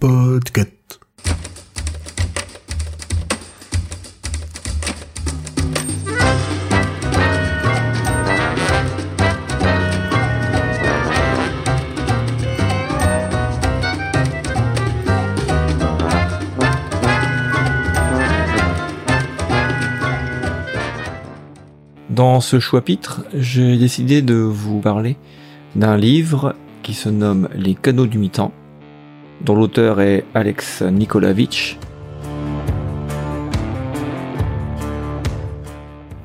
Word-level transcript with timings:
Podcast. 0.00 0.98
Dans 22.10 22.40
ce 22.40 22.58
choix-pitre, 22.58 23.22
j'ai 23.34 23.76
décidé 23.76 24.20
de 24.20 24.34
vous 24.34 24.80
parler 24.80 25.16
d'un 25.76 25.96
livre 25.96 26.56
qui 26.90 26.96
se 26.96 27.08
nomme 27.08 27.48
Les 27.54 27.76
canaux 27.76 28.06
du 28.06 28.18
mi-temps, 28.18 28.50
dont 29.44 29.54
l'auteur 29.54 30.00
est 30.00 30.24
Alex 30.34 30.82
Nikolavitch. 30.82 31.78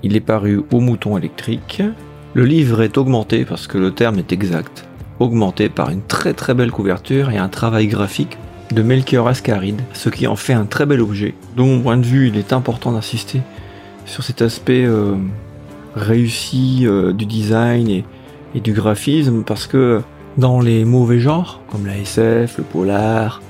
Il 0.02 0.16
est 0.16 0.22
paru 0.22 0.64
au 0.72 0.80
mouton 0.80 1.20
électrique. 1.20 1.84
Le 2.34 2.46
livre 2.46 2.82
est 2.82 2.98
augmenté, 2.98 3.46
parce 3.46 3.68
que 3.68 3.78
le 3.78 3.92
terme 3.92 4.18
est 4.18 4.32
exact, 4.32 4.88
augmenté 5.20 5.70
par 5.70 5.92
une 5.92 6.02
très 6.02 6.34
très 6.34 6.56
belle 6.56 6.72
couverture 6.72 7.30
et 7.30 7.38
un 7.38 7.50
travail 7.50 7.86
graphique 7.86 8.40
de 8.72 8.82
Melchior 8.82 9.28
Ascaride, 9.28 9.82
ce 9.94 10.10
qui 10.10 10.26
en 10.26 10.36
fait 10.36 10.54
un 10.54 10.66
très 10.66 10.88
bel 10.88 11.00
objet. 11.00 11.36
De 11.56 11.62
mon 11.62 11.80
point 11.80 11.98
de 11.98 12.08
vue, 12.08 12.30
il 12.30 12.38
est 12.38 12.54
important 12.54 12.92
d'insister 12.92 13.42
sur 14.08 14.24
cet 14.24 14.42
aspect 14.42 14.84
euh, 14.84 15.14
réussi 15.96 16.88
euh, 16.88 17.14
du 17.14 17.28
design 17.28 17.88
et, 17.88 18.04
et 18.56 18.62
du 18.62 18.74
graphisme 18.74 19.44
parce 19.44 19.68
que 19.68 20.02
dans 20.38 20.60
les 20.60 20.86
mauvais 20.86 21.20
genres, 21.20 21.62
comme 21.70 21.86
la 21.86 21.98
SF, 21.98 22.58
le 22.58 22.64
polar, 22.64 23.42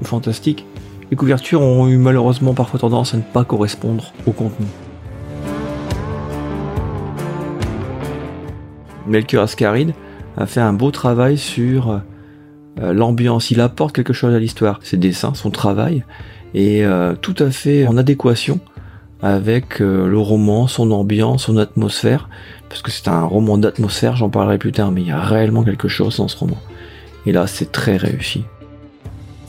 le 0.00 0.06
fantastique, 0.06 0.66
les 1.10 1.16
couvertures 1.16 1.60
ont 1.60 1.88
eu 1.88 1.96
malheureusement 1.96 2.54
parfois 2.54 2.80
tendance 2.80 3.14
à 3.14 3.16
ne 3.16 3.22
pas 3.22 3.44
correspondre 3.44 4.12
au 4.26 4.32
contenu. 4.32 4.66
Melchior 9.06 9.42
Ascaride 9.42 9.92
a 10.36 10.46
fait 10.46 10.60
un 10.60 10.72
beau 10.72 10.90
travail 10.90 11.36
sur 11.36 12.00
euh, 12.80 12.92
l'ambiance, 12.92 13.50
il 13.50 13.60
apporte 13.60 13.94
quelque 13.94 14.12
chose 14.12 14.34
à 14.34 14.38
l'histoire. 14.38 14.78
Ses 14.82 14.96
dessins, 14.96 15.34
son 15.34 15.50
travail 15.50 16.04
est 16.54 16.82
euh, 16.84 17.14
tout 17.20 17.34
à 17.38 17.50
fait 17.50 17.86
en 17.86 17.96
adéquation 17.96 18.60
avec 19.22 19.80
euh, 19.80 20.06
le 20.06 20.18
roman, 20.18 20.66
son 20.66 20.90
ambiance, 20.90 21.44
son 21.44 21.56
atmosphère, 21.56 22.28
parce 22.68 22.82
que 22.82 22.90
c'est 22.90 23.08
un 23.08 23.22
roman 23.22 23.58
d'atmosphère, 23.58 24.16
j'en 24.16 24.30
parlerai 24.30 24.58
plus 24.58 24.72
tard, 24.72 24.92
mais 24.92 25.02
il 25.02 25.08
y 25.08 25.12
a 25.12 25.20
réellement 25.20 25.62
quelque 25.62 25.88
chose 25.88 26.16
dans 26.16 26.28
ce 26.28 26.36
roman. 26.36 26.56
Et 27.26 27.32
là, 27.32 27.46
c'est 27.46 27.70
très 27.70 27.96
réussi. 27.96 28.44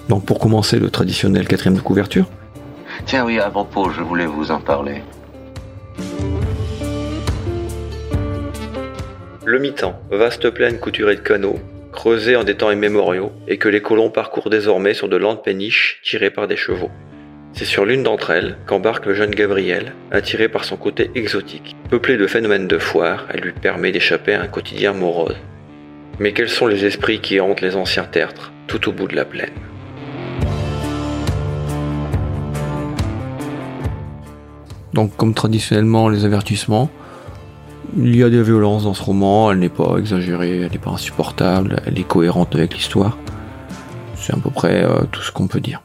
Donc 0.09 0.25
pour 0.25 0.39
commencer, 0.39 0.79
le 0.79 0.89
traditionnel 0.89 1.47
quatrième 1.47 1.75
de 1.75 1.81
couverture. 1.81 2.25
Tiens, 3.05 3.25
oui, 3.25 3.39
à 3.39 3.49
propos, 3.49 3.89
je 3.91 4.01
voulais 4.01 4.25
vous 4.25 4.51
en 4.51 4.59
parler. 4.59 5.01
Le 9.45 9.59
mi-temps, 9.59 9.99
vaste 10.11 10.49
plaine 10.49 10.79
couturée 10.79 11.15
de 11.15 11.21
canaux, 11.21 11.59
creusée 11.91 12.35
en 12.35 12.43
des 12.43 12.55
temps 12.55 12.71
immémoriaux, 12.71 13.31
et 13.47 13.57
que 13.57 13.69
les 13.69 13.81
colons 13.81 14.09
parcourent 14.09 14.49
désormais 14.49 14.93
sur 14.93 15.09
de 15.09 15.17
lentes 15.17 15.43
péniches 15.43 15.99
tirées 16.03 16.29
par 16.29 16.47
des 16.47 16.57
chevaux. 16.57 16.91
C'est 17.53 17.65
sur 17.65 17.85
l'une 17.85 18.03
d'entre 18.03 18.31
elles 18.31 18.57
qu'embarque 18.65 19.05
le 19.05 19.13
jeune 19.13 19.35
Gabriel, 19.35 19.93
attiré 20.11 20.47
par 20.47 20.63
son 20.63 20.77
côté 20.77 21.11
exotique. 21.15 21.75
Peuplé 21.89 22.17
de 22.17 22.25
phénomènes 22.25 22.67
de 22.67 22.77
foire, 22.77 23.27
elle 23.29 23.41
lui 23.41 23.51
permet 23.51 23.91
d'échapper 23.91 24.33
à 24.33 24.41
un 24.41 24.47
quotidien 24.47 24.93
morose. 24.93 25.35
Mais 26.19 26.31
quels 26.31 26.49
sont 26.49 26.67
les 26.67 26.85
esprits 26.85 27.19
qui 27.19 27.39
hantent 27.39 27.61
les 27.61 27.75
anciens 27.75 28.05
tertres, 28.05 28.51
tout 28.67 28.87
au 28.87 28.93
bout 28.93 29.07
de 29.07 29.15
la 29.15 29.25
plaine? 29.25 29.49
Donc 34.93 35.15
comme 35.17 35.33
traditionnellement 35.33 36.09
les 36.09 36.25
avertissements, 36.25 36.89
il 37.97 38.15
y 38.15 38.23
a 38.23 38.29
des 38.29 38.41
violences 38.41 38.83
dans 38.83 38.93
ce 38.93 39.03
roman, 39.03 39.51
elle 39.51 39.59
n'est 39.59 39.69
pas 39.69 39.97
exagérée, 39.97 40.61
elle 40.61 40.71
n'est 40.71 40.77
pas 40.77 40.91
insupportable, 40.91 41.81
elle 41.85 41.99
est 41.99 42.07
cohérente 42.07 42.55
avec 42.55 42.73
l'histoire. 42.73 43.17
C'est 44.15 44.33
à 44.33 44.37
peu 44.37 44.49
près 44.49 44.83
euh, 44.83 45.01
tout 45.11 45.21
ce 45.21 45.31
qu'on 45.31 45.47
peut 45.47 45.59
dire. 45.59 45.81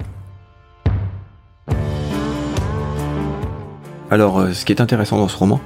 Alors, 4.11 4.39
euh, 4.39 4.53
ce 4.53 4.65
qui 4.65 4.73
est 4.73 4.81
intéressant 4.81 5.19
dans 5.19 5.29
ce 5.29 5.37
roman, 5.37 5.61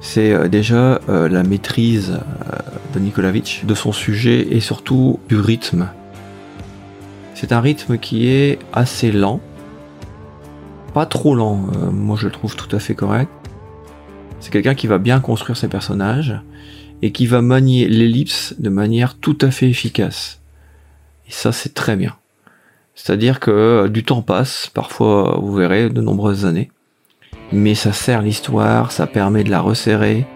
c'est 0.00 0.32
euh, 0.32 0.48
déjà 0.48 1.00
euh, 1.08 1.28
la 1.28 1.42
maîtrise 1.42 2.18
de 2.92 2.98
Nikolavitch 2.98 3.64
de 3.64 3.74
son 3.74 3.92
sujet 3.92 4.48
et 4.50 4.60
surtout 4.60 5.18
du 5.28 5.36
rythme. 5.38 5.88
C'est 7.34 7.52
un 7.52 7.60
rythme 7.60 7.96
qui 7.96 8.28
est 8.28 8.58
assez 8.74 9.10
lent, 9.10 9.40
pas 10.92 11.06
trop 11.06 11.34
lent, 11.34 11.68
moi 11.90 12.16
je 12.20 12.26
le 12.26 12.32
trouve 12.32 12.54
tout 12.54 12.74
à 12.76 12.78
fait 12.78 12.94
correct. 12.94 13.30
C'est 14.40 14.50
quelqu'un 14.50 14.74
qui 14.74 14.86
va 14.86 14.98
bien 14.98 15.20
construire 15.20 15.56
ses 15.56 15.68
personnages 15.68 16.38
et 17.00 17.12
qui 17.12 17.26
va 17.26 17.40
manier 17.40 17.88
l'ellipse 17.88 18.54
de 18.58 18.68
manière 18.68 19.16
tout 19.16 19.38
à 19.40 19.50
fait 19.50 19.70
efficace. 19.70 20.40
Et 21.28 21.32
ça 21.32 21.50
c'est 21.52 21.72
très 21.72 21.96
bien. 21.96 22.16
C'est-à-dire 22.94 23.40
que 23.40 23.88
du 23.88 24.04
temps 24.04 24.20
passe, 24.20 24.70
parfois 24.74 25.38
vous 25.40 25.54
verrez 25.54 25.88
de 25.88 26.02
nombreuses 26.02 26.44
années, 26.44 26.70
mais 27.52 27.74
ça 27.74 27.92
sert 27.92 28.22
l'histoire, 28.22 28.92
ça 28.92 29.06
permet 29.06 29.44
de 29.44 29.50
la 29.50 29.60
resserrer. 29.60 30.26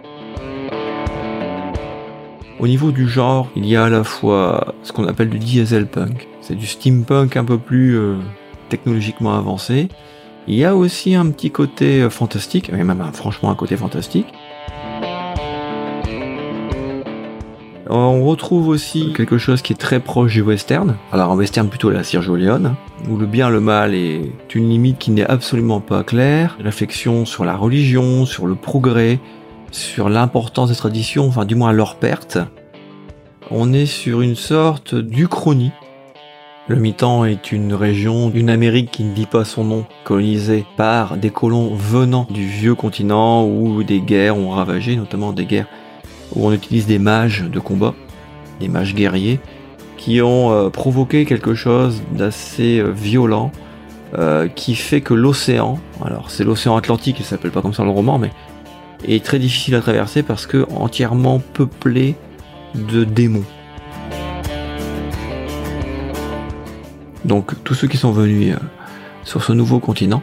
Au 2.58 2.66
niveau 2.66 2.92
du 2.92 3.08
genre, 3.08 3.48
il 3.56 3.66
y 3.66 3.76
a 3.76 3.84
à 3.84 3.90
la 3.90 4.04
fois 4.04 4.74
ce 4.82 4.92
qu'on 4.92 5.06
appelle 5.06 5.28
du 5.28 5.38
dieselpunk, 5.38 6.28
c'est 6.40 6.54
du 6.54 6.66
steampunk 6.66 7.36
un 7.36 7.44
peu 7.44 7.58
plus 7.58 7.96
euh, 7.96 8.16
technologiquement 8.68 9.34
avancé. 9.34 9.88
Il 10.46 10.54
y 10.54 10.64
a 10.64 10.76
aussi 10.76 11.14
un 11.14 11.30
petit 11.30 11.50
côté 11.50 12.02
euh, 12.02 12.10
fantastique, 12.10 12.68
et 12.68 12.72
même 12.72 13.02
franchement 13.12 13.50
un 13.50 13.54
côté 13.54 13.76
fantastique. 13.76 14.26
On 17.96 18.24
retrouve 18.24 18.66
aussi 18.66 19.12
quelque 19.12 19.38
chose 19.38 19.62
qui 19.62 19.72
est 19.72 19.76
très 19.76 20.00
proche 20.00 20.32
du 20.32 20.42
western. 20.42 20.96
Alors 21.12 21.30
un 21.30 21.36
western 21.36 21.68
plutôt 21.68 21.90
la 21.90 22.02
Sergio 22.02 22.34
Leone, 22.34 22.74
où 23.08 23.16
le 23.16 23.24
bien 23.24 23.48
le 23.48 23.60
mal 23.60 23.94
est 23.94 24.32
une 24.52 24.68
limite 24.68 24.98
qui 24.98 25.12
n'est 25.12 25.24
absolument 25.24 25.78
pas 25.78 26.02
claire. 26.02 26.58
Réflexion 26.58 27.24
sur 27.24 27.44
la 27.44 27.54
religion, 27.54 28.26
sur 28.26 28.48
le 28.48 28.56
progrès, 28.56 29.20
sur 29.70 30.08
l'importance 30.08 30.70
des 30.70 30.74
traditions, 30.74 31.28
enfin 31.28 31.44
du 31.44 31.54
moins 31.54 31.70
leur 31.70 31.94
perte. 31.94 32.38
On 33.52 33.72
est 33.72 33.86
sur 33.86 34.22
une 34.22 34.34
sorte 34.34 34.96
d'Uchronie. 34.96 35.70
Le 36.66 36.74
mi-temps 36.74 37.24
est 37.24 37.52
une 37.52 37.74
région 37.74 38.28
d'une 38.28 38.50
Amérique 38.50 38.90
qui 38.90 39.04
ne 39.04 39.14
dit 39.14 39.26
pas 39.26 39.44
son 39.44 39.62
nom, 39.62 39.86
colonisée 40.02 40.66
par 40.76 41.16
des 41.16 41.30
colons 41.30 41.76
venant 41.76 42.26
du 42.28 42.44
vieux 42.44 42.74
continent 42.74 43.46
où 43.46 43.84
des 43.84 44.00
guerres 44.00 44.36
ont 44.36 44.50
ravagé, 44.50 44.96
notamment 44.96 45.32
des 45.32 45.44
guerres 45.44 45.68
où 46.34 46.46
on 46.46 46.52
utilise 46.52 46.86
des 46.86 46.98
mages 46.98 47.42
de 47.42 47.60
combat, 47.60 47.94
des 48.60 48.68
mages 48.68 48.94
guerriers, 48.94 49.40
qui 49.96 50.20
ont 50.20 50.52
euh, 50.52 50.70
provoqué 50.70 51.24
quelque 51.24 51.54
chose 51.54 52.02
d'assez 52.12 52.78
euh, 52.78 52.90
violent, 52.90 53.52
euh, 54.18 54.48
qui 54.48 54.74
fait 54.74 55.00
que 55.00 55.14
l'océan, 55.14 55.78
alors 56.04 56.30
c'est 56.30 56.44
l'océan 56.44 56.76
Atlantique, 56.76 57.16
il 57.20 57.24
s'appelle 57.24 57.50
pas 57.50 57.62
comme 57.62 57.74
ça 57.74 57.84
le 57.84 57.90
roman, 57.90 58.18
mais 58.18 58.30
est 59.06 59.24
très 59.24 59.38
difficile 59.38 59.74
à 59.74 59.80
traverser 59.80 60.22
parce 60.22 60.46
que 60.46 60.66
entièrement 60.76 61.40
peuplé 61.40 62.16
de 62.74 63.04
démons. 63.04 63.44
Donc 67.24 67.52
tous 67.64 67.74
ceux 67.74 67.88
qui 67.88 67.96
sont 67.96 68.12
venus 68.12 68.56
sur 69.24 69.42
ce 69.42 69.52
nouveau 69.52 69.78
continent 69.78 70.22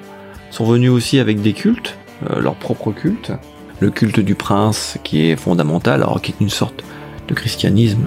sont 0.51 0.65
venus 0.65 0.91
aussi 0.91 1.19
avec 1.19 1.41
des 1.41 1.53
cultes, 1.53 1.97
leur 2.37 2.55
propre 2.55 2.91
culte, 2.91 3.31
le 3.81 3.89
culte 3.89 4.19
du 4.19 4.35
prince 4.35 4.99
qui 5.03 5.29
est 5.29 5.35
fondamental, 5.35 6.03
alors 6.03 6.21
qui 6.21 6.31
est 6.31 6.39
une 6.39 6.49
sorte 6.49 6.83
de 7.27 7.33
christianisme. 7.33 8.05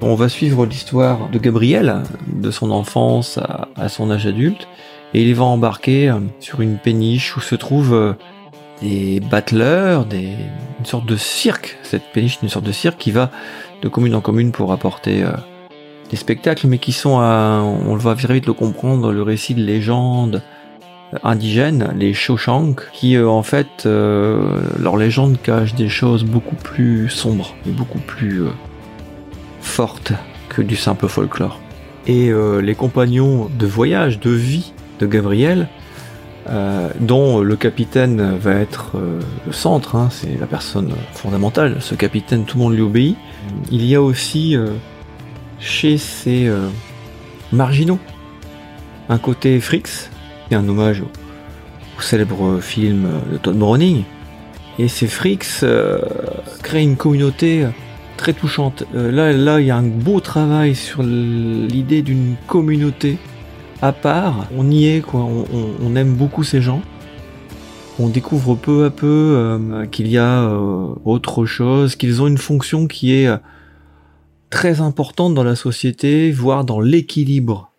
On 0.00 0.14
va 0.14 0.28
suivre 0.30 0.64
l'histoire 0.64 1.28
de 1.28 1.38
Gabriel, 1.38 2.02
de 2.26 2.50
son 2.50 2.70
enfance 2.70 3.38
à, 3.76 3.88
son 3.88 4.10
âge 4.10 4.26
adulte, 4.26 4.68
et 5.12 5.22
il 5.22 5.34
va 5.34 5.44
embarquer 5.44 6.08
euh, 6.08 6.20
sur 6.40 6.62
une 6.62 6.78
péniche 6.78 7.36
où 7.36 7.40
se 7.40 7.54
trouvent 7.54 7.94
euh, 7.94 8.12
des 8.80 9.20
battleurs, 9.20 10.06
des, 10.06 10.30
une 10.78 10.86
sorte 10.86 11.06
de 11.06 11.16
cirque. 11.16 11.78
Cette 11.82 12.04
péniche 12.12 12.38
est 12.38 12.42
une 12.42 12.48
sorte 12.48 12.64
de 12.64 12.72
cirque 12.72 12.98
qui 12.98 13.10
va 13.10 13.30
de 13.82 13.88
commune 13.88 14.14
en 14.14 14.20
commune 14.22 14.52
pour 14.52 14.72
apporter 14.72 15.22
euh, 15.22 15.32
des 16.08 16.16
spectacles, 16.16 16.68
mais 16.68 16.78
qui 16.78 16.92
sont, 16.92 17.18
on 17.18 17.96
va 17.96 18.14
très 18.14 18.32
vite 18.32 18.46
le 18.46 18.52
comprendre, 18.52 19.12
le 19.12 19.22
récit 19.22 19.54
de 19.54 19.62
légendes, 19.62 20.42
indigènes, 21.22 21.92
les 21.96 22.14
Shoshank, 22.14 22.90
qui 22.92 23.16
euh, 23.16 23.28
en 23.28 23.42
fait, 23.42 23.84
euh, 23.86 24.60
leur 24.78 24.96
légende 24.96 25.40
cache 25.42 25.74
des 25.74 25.88
choses 25.88 26.24
beaucoup 26.24 26.56
plus 26.56 27.08
sombres 27.08 27.54
et 27.66 27.70
beaucoup 27.70 27.98
plus 27.98 28.42
euh, 28.42 28.50
fortes 29.60 30.12
que 30.48 30.62
du 30.62 30.76
simple 30.76 31.08
folklore. 31.08 31.60
Et 32.08 32.30
les 32.62 32.76
compagnons 32.76 33.50
de 33.58 33.66
voyage, 33.66 34.20
de 34.20 34.30
vie 34.30 34.72
de 35.00 35.06
Gabriel 35.06 35.66
dont 37.00 37.40
le 37.40 37.56
capitaine 37.56 38.36
va 38.38 38.52
être 38.52 38.92
le 39.44 39.52
centre, 39.52 39.96
hein, 39.96 40.06
c'est 40.12 40.38
la 40.38 40.46
personne 40.46 40.92
fondamentale. 41.14 41.78
Ce 41.80 41.96
capitaine, 41.96 42.44
tout 42.44 42.58
le 42.58 42.62
monde 42.62 42.74
lui 42.74 42.82
obéit. 42.82 43.16
Il 43.72 43.84
y 43.84 43.96
a 43.96 44.02
aussi 44.02 44.56
chez 45.58 45.98
ces 45.98 46.48
marginaux 47.50 47.98
un 49.08 49.18
côté 49.18 49.60
Frix, 49.60 50.10
qui 50.48 50.54
est 50.54 50.56
un 50.56 50.68
hommage 50.68 51.02
au, 51.02 52.00
célèbre 52.02 52.60
film 52.60 53.06
de 53.32 53.38
Todd 53.38 53.56
Browning. 53.56 54.02
Et 54.78 54.88
ces 54.88 55.06
Frix 55.06 55.38
euh, 55.62 55.98
créent 56.62 56.82
une 56.82 56.96
communauté 56.96 57.66
très 58.18 58.34
touchante. 58.34 58.84
Euh, 58.94 59.10
là, 59.10 59.32
là, 59.32 59.60
il 59.60 59.66
y 59.66 59.70
a 59.70 59.76
un 59.76 59.82
beau 59.82 60.20
travail 60.20 60.74
sur 60.74 61.02
l'idée 61.02 62.02
d'une 62.02 62.36
communauté 62.46 63.16
à 63.80 63.92
part. 63.92 64.46
On 64.56 64.70
y 64.70 64.86
est, 64.86 65.00
quoi. 65.00 65.20
On, 65.20 65.44
on- 65.54 65.70
on 65.82 65.96
aime 65.96 66.14
beaucoup 66.14 66.44
ces 66.44 66.60
gens. 66.60 66.82
On 67.98 68.08
découvre 68.08 68.54
peu 68.56 68.84
à 68.84 68.90
peu 68.90 69.06
euh, 69.06 69.86
qu'il 69.86 70.08
y 70.08 70.18
a 70.18 70.42
euh, 70.42 70.88
autre 71.06 71.46
chose, 71.46 71.96
qu'ils 71.96 72.20
ont 72.20 72.26
une 72.26 72.36
fonction 72.36 72.86
qui 72.86 73.14
est 73.14 73.26
euh, 73.26 73.38
très 74.50 74.82
importante 74.82 75.32
dans 75.32 75.44
la 75.44 75.56
société, 75.56 76.30
voire 76.30 76.66
dans 76.66 76.78
l'équilibre 76.80 77.72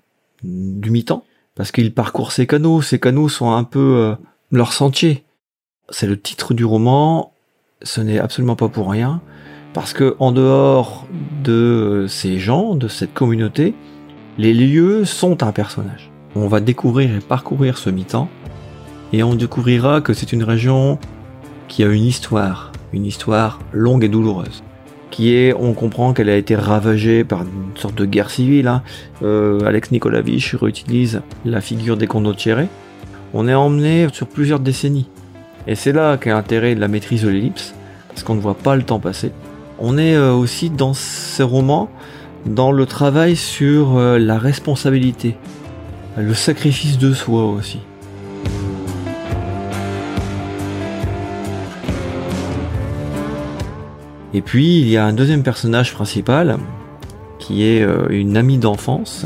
du 0.43 0.89
mi-temps, 0.89 1.23
parce 1.57 1.71
qu'ils 1.71 1.93
parcourent 1.93 2.31
ces 2.31 2.47
canaux. 2.47 2.81
Ces 2.81 2.99
canaux 2.99 3.27
sont 3.27 3.51
un 3.51 3.63
peu 3.63 3.95
euh, 3.97 4.15
leur 4.51 4.71
sentier. 4.71 5.25
C'est 5.89 6.07
le 6.07 6.19
titre 6.19 6.53
du 6.53 6.63
roman. 6.63 7.33
Ce 7.81 7.99
n'est 7.99 8.19
absolument 8.19 8.55
pas 8.55 8.69
pour 8.69 8.89
rien, 8.89 9.21
parce 9.73 9.93
que 9.93 10.15
en 10.19 10.31
dehors 10.31 11.05
de 11.43 12.07
ces 12.09 12.39
gens, 12.39 12.73
de 12.73 12.87
cette 12.87 13.13
communauté, 13.13 13.75
les 14.39 14.53
lieux 14.53 15.05
sont 15.05 15.43
un 15.43 15.51
personnage. 15.51 16.11
On 16.35 16.47
va 16.47 16.59
découvrir 16.59 17.15
et 17.15 17.19
parcourir 17.19 17.77
ce 17.77 17.91
mi-temps, 17.91 18.29
et 19.13 19.21
on 19.21 19.35
découvrira 19.35 20.01
que 20.01 20.13
c'est 20.13 20.33
une 20.33 20.43
région 20.43 20.97
qui 21.67 21.83
a 21.83 21.87
une 21.87 22.03
histoire, 22.03 22.71
une 22.93 23.05
histoire 23.05 23.59
longue 23.71 24.03
et 24.03 24.09
douloureuse. 24.09 24.63
Qui 25.09 25.33
est, 25.33 25.53
on 25.53 25.73
comprend 25.73 26.13
qu'elle 26.13 26.29
a 26.29 26.35
été 26.35 26.55
ravagée 26.55 27.23
par 27.23 27.41
une 27.41 27.75
sorte 27.75 27.95
de 27.95 28.05
guerre 28.05 28.29
civile. 28.29 28.67
hein. 28.67 28.83
Euh, 29.23 29.65
Alex 29.65 29.91
Nikolavich 29.91 30.55
réutilise 30.59 31.21
la 31.45 31.61
figure 31.61 31.97
des 31.97 32.07
condottieri. 32.07 32.67
On 33.33 33.47
est 33.47 33.53
emmené 33.53 34.07
sur 34.11 34.27
plusieurs 34.27 34.59
décennies. 34.59 35.07
Et 35.65 35.75
c'est 35.75 35.91
là 35.91 36.17
qu'est 36.17 36.29
l'intérêt 36.29 36.75
de 36.75 36.79
la 36.79 36.87
maîtrise 36.87 37.23
de 37.23 37.29
l'ellipse, 37.29 37.73
parce 38.09 38.23
qu'on 38.23 38.35
ne 38.35 38.41
voit 38.41 38.57
pas 38.57 38.75
le 38.75 38.83
temps 38.83 38.99
passer. 38.99 39.31
On 39.79 39.97
est 39.97 40.15
euh, 40.15 40.33
aussi 40.33 40.69
dans 40.69 40.93
ce 40.93 41.43
roman, 41.43 41.89
dans 42.45 42.71
le 42.71 42.85
travail 42.85 43.35
sur 43.35 43.97
euh, 43.97 44.17
la 44.17 44.37
responsabilité, 44.37 45.35
le 46.17 46.33
sacrifice 46.33 46.97
de 46.97 47.13
soi 47.13 47.45
aussi. 47.45 47.79
Et 54.33 54.41
puis 54.41 54.79
il 54.79 54.89
y 54.89 54.97
a 54.97 55.05
un 55.05 55.13
deuxième 55.13 55.43
personnage 55.43 55.93
principal 55.93 56.57
qui 57.39 57.63
est 57.63 57.81
euh, 57.81 58.07
une 58.09 58.35
amie 58.35 58.57
d'enfance 58.57 59.25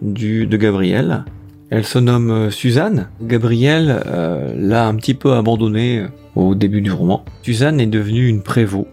de 0.00 0.56
Gabriel. 0.56 1.24
Elle 1.70 1.84
se 1.84 1.98
nomme 1.98 2.30
euh, 2.30 2.50
Suzanne. 2.50 3.08
Gabriel 3.22 4.02
euh, 4.06 4.52
l'a 4.56 4.86
un 4.86 4.94
petit 4.94 5.14
peu 5.14 5.32
abandonnée 5.32 6.04
au 6.36 6.54
début 6.54 6.82
du 6.82 6.92
roman. 6.92 7.24
Suzanne 7.42 7.80
est 7.80 7.86
devenue 7.86 8.28
une 8.28 8.42
prévôt. 8.42 8.86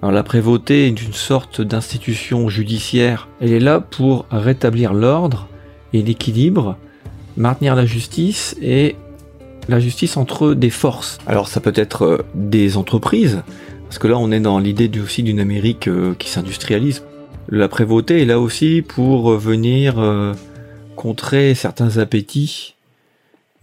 Alors 0.00 0.12
la 0.12 0.22
prévôté 0.22 0.86
est 0.86 1.02
une 1.02 1.12
sorte 1.12 1.60
d'institution 1.60 2.48
judiciaire. 2.48 3.28
Elle 3.40 3.52
est 3.52 3.60
là 3.60 3.80
pour 3.80 4.26
rétablir 4.30 4.92
l'ordre 4.94 5.48
et 5.92 6.02
l'équilibre, 6.02 6.76
maintenir 7.36 7.74
la 7.74 7.84
justice 7.84 8.56
et 8.62 8.96
la 9.68 9.80
justice 9.80 10.16
entre 10.16 10.54
des 10.54 10.70
forces. 10.70 11.18
Alors 11.26 11.48
ça 11.48 11.60
peut 11.60 11.72
être 11.74 12.24
des 12.34 12.76
entreprises, 12.76 13.42
parce 13.88 13.98
que 13.98 14.06
là 14.06 14.18
on 14.18 14.30
est 14.30 14.40
dans 14.40 14.58
l'idée 14.58 14.90
aussi 15.00 15.22
d'une 15.22 15.40
Amérique 15.40 15.88
euh, 15.88 16.14
qui 16.18 16.28
s'industrialise. 16.28 17.04
La 17.48 17.68
prévôté 17.68 18.20
est 18.20 18.26
là 18.26 18.38
aussi 18.38 18.82
pour 18.86 19.32
euh, 19.32 19.38
venir 19.38 19.98
euh, 19.98 20.34
contrer 20.94 21.54
certains 21.54 21.96
appétits, 21.96 22.74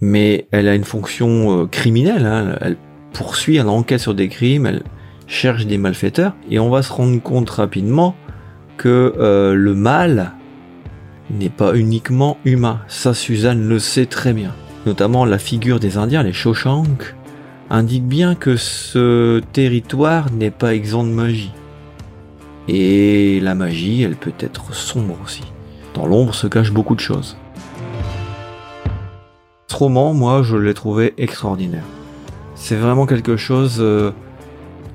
mais 0.01 0.47
elle 0.49 0.67
a 0.67 0.73
une 0.73 0.83
fonction 0.83 1.67
criminelle. 1.67 2.25
hein. 2.25 2.57
Elle 2.59 2.77
poursuit, 3.13 3.57
elle 3.57 3.69
enquête 3.69 3.99
sur 4.01 4.15
des 4.15 4.27
crimes, 4.27 4.65
elle 4.65 4.81
cherche 5.27 5.67
des 5.67 5.77
malfaiteurs, 5.77 6.33
et 6.49 6.57
on 6.57 6.69
va 6.69 6.81
se 6.81 6.91
rendre 6.91 7.21
compte 7.21 7.49
rapidement 7.49 8.15
que 8.77 9.13
le 9.17 9.73
mal 9.73 10.33
n'est 11.29 11.49
pas 11.49 11.75
uniquement 11.75 12.37
humain. 12.45 12.81
Ça, 12.87 13.13
Suzanne 13.13 13.67
le 13.67 13.79
sait 13.79 14.05
très 14.05 14.33
bien. 14.33 14.53
Notamment 14.85 15.25
la 15.25 15.39
figure 15.39 15.79
des 15.79 15.97
Indiens, 15.97 16.23
les 16.23 16.33
Shoshank, 16.33 17.15
indique 17.69 18.05
bien 18.05 18.35
que 18.35 18.57
ce 18.57 19.41
territoire 19.53 20.31
n'est 20.31 20.51
pas 20.51 20.73
exempt 20.73 21.03
de 21.03 21.09
magie. 21.09 21.51
Et 22.67 23.39
la 23.41 23.55
magie, 23.55 24.01
elle 24.03 24.15
peut 24.15 24.33
être 24.39 24.73
sombre 24.73 25.17
aussi. 25.23 25.43
Dans 25.93 26.05
l'ombre 26.05 26.33
se 26.33 26.47
cachent 26.47 26.71
beaucoup 26.71 26.95
de 26.95 26.99
choses. 26.99 27.37
Ce 29.67 29.75
roman, 29.75 30.13
moi, 30.13 30.41
je 30.43 30.55
l'ai 30.57 30.73
trouvé 30.73 31.13
extraordinaire. 31.17 31.83
C'est 32.55 32.75
vraiment 32.75 33.05
quelque 33.05 33.37
chose 33.37 33.77
euh, 33.79 34.11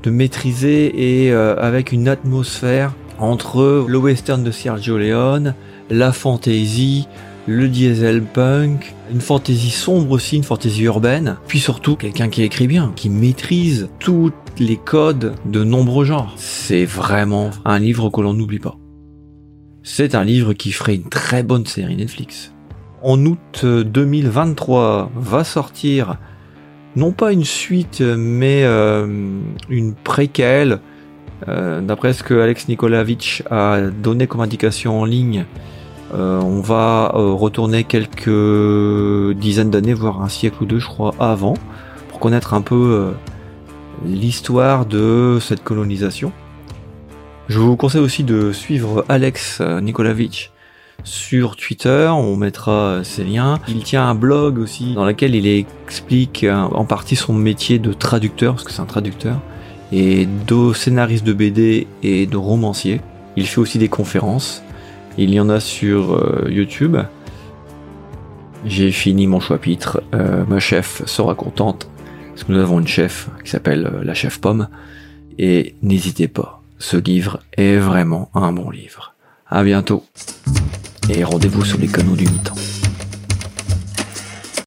de 0.02 0.10
maîtrisé 0.10 1.26
et 1.26 1.32
euh, 1.32 1.54
avec 1.58 1.92
une 1.92 2.08
atmosphère 2.08 2.92
entre 3.18 3.84
le 3.86 3.98
western 3.98 4.42
de 4.42 4.50
Sergio 4.50 4.96
Leone, 4.96 5.54
la 5.90 6.12
fantasy, 6.12 7.06
le 7.46 7.68
diesel 7.68 8.22
punk, 8.22 8.94
une 9.10 9.20
fantaisie 9.20 9.70
sombre 9.70 10.12
aussi, 10.12 10.36
une 10.36 10.44
fantaisie 10.44 10.84
urbaine, 10.84 11.36
puis 11.46 11.58
surtout 11.58 11.96
quelqu'un 11.96 12.28
qui 12.28 12.42
écrit 12.42 12.66
bien, 12.66 12.92
qui 12.96 13.10
maîtrise 13.10 13.88
tous 13.98 14.32
les 14.58 14.76
codes 14.76 15.34
de 15.46 15.64
nombreux 15.64 16.04
genres. 16.04 16.34
C'est 16.36 16.84
vraiment 16.84 17.50
un 17.64 17.78
livre 17.78 18.10
que 18.10 18.20
l'on 18.20 18.34
n'oublie 18.34 18.58
pas. 18.58 18.76
C'est 19.82 20.14
un 20.14 20.24
livre 20.24 20.52
qui 20.52 20.72
ferait 20.72 20.96
une 20.96 21.08
très 21.08 21.42
bonne 21.42 21.66
série 21.66 21.96
Netflix. 21.96 22.52
En 23.02 23.24
août 23.24 23.64
2023 23.64 25.10
va 25.16 25.44
sortir 25.44 26.18
non 26.96 27.12
pas 27.12 27.32
une 27.32 27.44
suite 27.44 28.00
mais 28.00 28.62
euh, 28.64 29.06
une 29.70 29.94
préquelle 29.94 30.80
euh, 31.48 31.80
d'après 31.80 32.12
ce 32.12 32.22
que 32.22 32.34
Alex 32.34 32.68
Nikolavitch 32.68 33.42
a 33.50 33.80
donné 33.80 34.26
comme 34.26 34.42
indication 34.42 35.00
en 35.00 35.04
ligne 35.06 35.46
euh, 36.14 36.40
on 36.40 36.60
va 36.60 37.12
euh, 37.14 37.32
retourner 37.32 37.84
quelques 37.84 39.36
dizaines 39.36 39.70
d'années, 39.70 39.94
voire 39.94 40.22
un 40.22 40.28
siècle 40.28 40.62
ou 40.62 40.66
deux, 40.66 40.78
je 40.78 40.86
crois, 40.86 41.14
avant, 41.18 41.54
pour 42.08 42.20
connaître 42.20 42.54
un 42.54 42.62
peu 42.62 42.74
euh, 42.74 43.12
l'histoire 44.04 44.86
de 44.86 45.38
cette 45.40 45.62
colonisation. 45.62 46.32
Je 47.48 47.58
vous 47.58 47.76
conseille 47.76 48.00
aussi 48.00 48.24
de 48.24 48.52
suivre 48.52 49.04
Alex 49.08 49.58
euh, 49.60 49.80
Nikolavitch 49.80 50.52
sur 51.04 51.56
Twitter, 51.56 52.08
on 52.12 52.36
mettra 52.36 53.00
ses 53.04 53.24
liens. 53.24 53.58
Il 53.68 53.82
tient 53.82 54.06
un 54.06 54.14
blog 54.14 54.58
aussi 54.58 54.94
dans 54.94 55.04
lequel 55.04 55.34
il 55.34 55.46
explique 55.46 56.44
euh, 56.44 56.54
en 56.54 56.84
partie 56.84 57.16
son 57.16 57.32
métier 57.32 57.78
de 57.78 57.92
traducteur, 57.92 58.54
parce 58.54 58.64
que 58.64 58.72
c'est 58.72 58.80
un 58.82 58.86
traducteur, 58.86 59.40
et 59.92 60.28
de 60.46 60.72
scénariste 60.72 61.24
de 61.24 61.32
BD 61.32 61.86
et 62.02 62.26
de 62.26 62.36
romancier. 62.36 63.00
Il 63.36 63.46
fait 63.46 63.60
aussi 63.60 63.78
des 63.78 63.88
conférences. 63.88 64.62
Il 65.18 65.34
y 65.34 65.40
en 65.40 65.48
a 65.48 65.60
sur 65.60 66.14
euh, 66.14 66.48
YouTube. 66.50 66.96
J'ai 68.64 68.92
fini 68.92 69.26
mon 69.26 69.40
chapitre. 69.40 70.02
Euh, 70.14 70.44
ma 70.46 70.60
chef 70.60 71.02
sera 71.06 71.34
contente 71.34 71.88
parce 72.30 72.44
que 72.44 72.52
nous 72.52 72.60
avons 72.60 72.80
une 72.80 72.88
chef 72.88 73.28
qui 73.44 73.50
s'appelle 73.50 73.86
euh, 73.86 74.04
la 74.04 74.14
chef 74.14 74.40
Pomme. 74.40 74.68
Et 75.38 75.74
n'hésitez 75.82 76.28
pas, 76.28 76.62
ce 76.78 76.96
livre 76.96 77.40
est 77.56 77.76
vraiment 77.76 78.30
un 78.34 78.52
bon 78.52 78.70
livre. 78.70 79.14
À 79.46 79.62
bientôt 79.62 80.04
et 81.08 81.24
rendez-vous 81.24 81.64
sur 81.64 81.78
les 81.78 81.88
canaux 81.88 82.14
du 82.14 82.24
mi-temps. 82.24 82.69